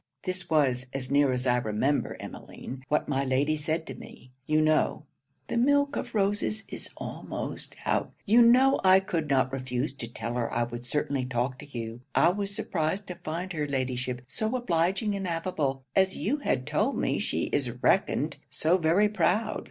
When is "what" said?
2.87-3.07